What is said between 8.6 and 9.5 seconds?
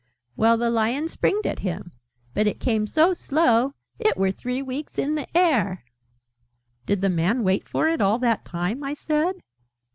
I said.